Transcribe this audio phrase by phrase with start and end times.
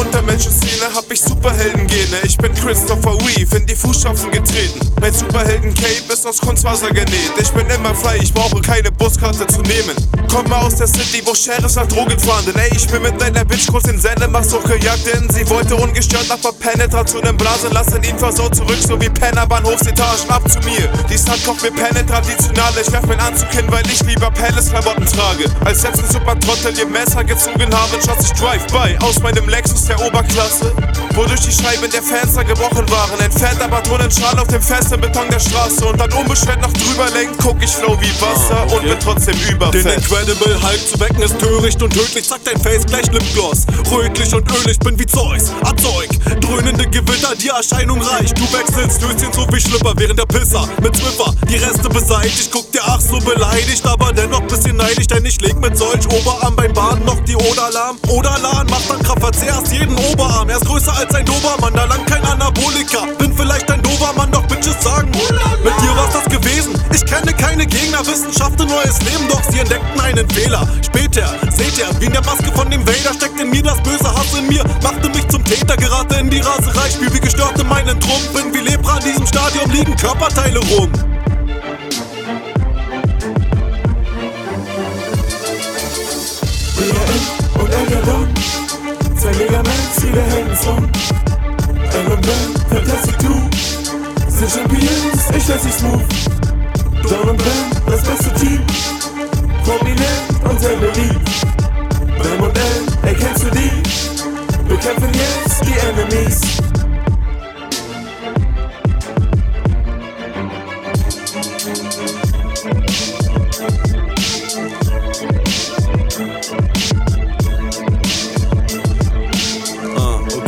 [0.00, 2.18] Untermenschenszene hab ich Superheldengene.
[2.24, 4.80] Ich bin Christopher Reeve in die Fußstapfen getreten.
[5.00, 7.32] Mein Superhelden-Cape ist aus Kunstwasser genäht.
[7.40, 9.94] Ich bin immer frei, ich brauche keine Buskarte zu nehmen.
[10.30, 12.54] Komme aus der City, wo Sheriffs nach Drogen fahren.
[12.54, 15.04] Ey, ich bin mit deiner Bitch kurz in Sendemachsuch gejagt.
[15.06, 18.00] Denn sie wollte ungestört nach Penetration im Blasen lassen.
[18.04, 20.30] Ihn versaut zurück, so wie Penner Bahnhofsetagen.
[20.30, 22.72] Ab zu mir, die Stadt kocht mir Penne traditional.
[22.80, 25.44] Ich werf meinen Anzug hin, weil ich lieber Palace-Klamotten trage.
[25.64, 30.72] Als ein Super-Trottel ihr Messer gezogen haben, schoss ich Drive-By aus meinem Lexus der Oberklasse.
[31.20, 33.20] Wodurch die Scheiben der Fenster gebrochen waren.
[33.20, 35.84] Entfernt aber Tonnenschal auf dem festen Beton der Straße.
[35.84, 39.36] Und dann unbeschwert noch drüber lenkt, guck ich flow wie Wasser Ah, und bin trotzdem
[39.52, 39.84] überfett.
[39.84, 42.26] Den Incredible Hulk zu wecken ist töricht und tödlich.
[42.26, 43.66] Zack, dein Face gleich Lipgloss.
[43.90, 45.52] Rötlich und ölig, bin wie Zeus.
[45.62, 46.08] Erzeug.
[46.40, 48.38] Dröhnende Gewitter, die Erscheinung reicht.
[48.38, 50.66] Du wechselst Höschen so wie Schlipper während der Pisser.
[50.80, 52.48] Mit Zwiffer, die Reste beseitigt.
[52.50, 55.08] Guck dir ach so beleidigt, aber dennoch bisschen neidisch.
[55.08, 57.98] Denn ich leg mit solch Oberarm beim Baden noch die Oderlahm.
[58.08, 60.48] Oderlan macht dann Kraftverzehr erst jeden Oberarm.
[60.48, 63.06] Er ist größer als ein Dobermann, da lang kein Anabolika.
[63.18, 65.10] Bin vielleicht ein Dobermann, doch Bitches sagen.
[65.10, 66.74] Mit dir war's das gewesen.
[66.92, 70.66] Ich kenne keine Gegner, Wissenschaft ein neues Leben, doch sie entdeckten einen Fehler.
[70.84, 74.10] Später, seht ihr, wie in der Maske von dem Vader steckt in mir das böse
[74.12, 77.68] Hass in mir, machte mich zum Täter, gerate in die Raserei, spiel wie gestört in
[77.68, 80.90] meinen bin wie Lepra in diesem Stadion, liegen Körperteile rum.
[86.76, 88.28] BRN und Elgadon.
[89.16, 90.39] Zwei Megamans, jeder Heldensong.
[90.50, 94.30] Und Ben, Fantastic 2.
[94.30, 96.02] Sind Champions, ich lass sie smooth.
[97.08, 98.60] Don und Ben, das beste Team.
[99.64, 101.30] Prominent und sehr beliebt.
[102.18, 103.70] Bam und L, ey, kennst du die?
[104.68, 106.40] Bekämpfen jetzt die Enemies.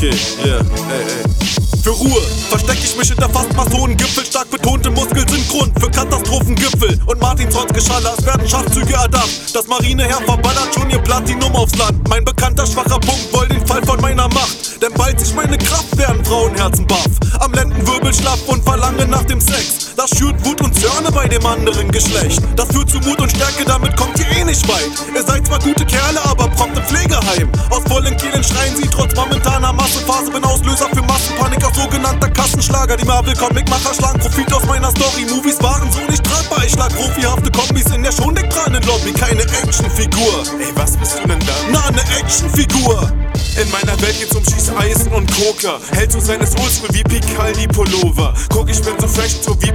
[0.00, 0.16] Okay,
[0.46, 1.60] yeah, ey, ey.
[1.82, 4.24] Für Ruhe versteck ich mich hinter fast Masonengipfel.
[4.24, 6.98] Stark betonte Muskeln sind Grund für Katastrophengipfel.
[7.06, 9.30] Und Martins Geschaller, es werden Schachzüge erdacht.
[9.54, 12.06] Das Marineheer verballert schon ihr Platinum aufs Land.
[12.08, 14.09] Mein bekannter schwacher Punkt wollt den Fall von meiner Macht.
[14.80, 17.06] Denn bald sich meine Kraft werden Frauenherzen baff.
[17.40, 19.92] Am Lendenwirbel schlapp und verlange nach dem Sex.
[19.94, 22.40] Das schürt Wut und Zörne bei dem anderen Geschlecht.
[22.56, 24.90] Das führt zu Mut und Stärke, damit kommt ihr eh nicht weit.
[25.14, 27.50] Ihr seid zwar gute Kerle, aber prompt im Pflegeheim.
[27.68, 30.30] Aus vollen Kehlen schreien sie trotz momentaner Massenphase.
[30.30, 32.96] Bin Auslöser für Massenpanik aus sogenannter Kassenschlager.
[32.96, 35.26] Die Marvel-Comic-Macher schlagen Profit aus meiner Story.
[35.28, 36.64] Movies waren so nicht tragbar.
[36.64, 38.34] Ich schlag profihafte Kombis in der schon
[38.86, 39.12] Lobby.
[39.12, 40.44] Keine Actionfigur.
[40.58, 41.52] Ey, was bist du denn da?
[41.70, 43.12] Na, eine Actionfigur.
[43.60, 45.78] In meiner Welt geht's um Schießeisen und Koker.
[45.92, 48.32] Hält so seines Oldschool wie Picaldi Pullover.
[48.48, 49.69] Guck, ich bin so fresh, so wie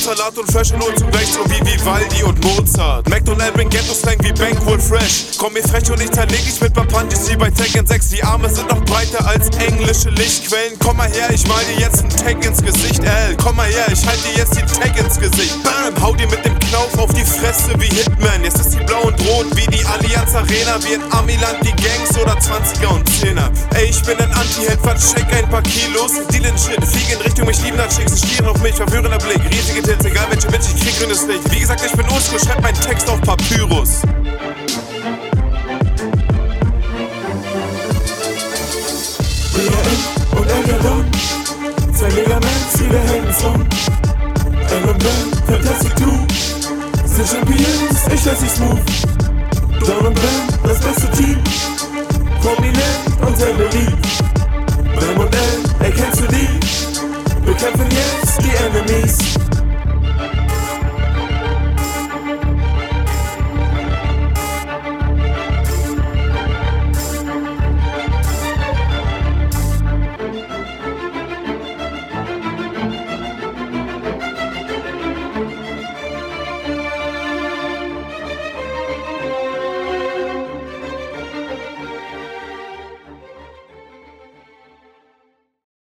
[0.00, 3.08] Almig und Obstsalat und zugleich so wie Vivaldi und Mozart.
[3.08, 5.36] McDonald bringt Ghetto-Slang wie Bankwood Fresh.
[5.38, 8.08] Komm mir frech und ich zerleg ich mit Papantis wie bei Tekken 6.
[8.10, 10.78] Die Arme sind noch breiter als englische Lichtquellen.
[10.78, 13.36] Komm mal her, ich mal dir jetzt einen Tag ins Gesicht, L.
[13.42, 15.62] Komm mal her, ich halt dir jetzt die Tag ins Gesicht.
[15.62, 18.44] Bam, hau dir mit dem Knauf auf die Fresse wie Hitman.
[18.44, 20.82] Jetzt ist die blau und rot wie die Allianz Arena.
[20.82, 23.50] Wie in Amiland die Gangs oder 20er und 10er.
[23.74, 26.12] Ey, ich bin ein Anti-Held, vercheck ein paar Kilos.
[26.30, 28.18] Dealen Shit, flieg in Richtung mich liebender Chicks.
[28.18, 29.40] Stieren auf mich, verführender Blick.
[29.50, 31.52] Riesige jetzt, egal welche Mensch, ich krieg es nicht.
[31.52, 34.02] Wie gesagt, ich bin unschul, schreib meinen Text auf Papyrus.
[41.92, 43.66] Zwei Megamans, die wir hängen zum.
[44.70, 46.26] Iron Man, Fantastic Two,
[47.04, 48.80] sind Champions, ich lass dich smooth.
[49.86, 51.38] Down und Ben, das beste Team,
[52.40, 54.06] prominent und sehr beliebt.
[54.98, 56.48] Ben und Ed, erkennst du die?
[57.44, 59.19] Wir kämpfen jetzt die Enemies.